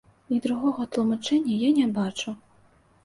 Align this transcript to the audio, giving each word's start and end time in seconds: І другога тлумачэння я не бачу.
І 0.35 0.37
другога 0.45 0.87
тлумачэння 0.95 1.59
я 1.67 1.75
не 1.81 1.87
бачу. 2.01 2.37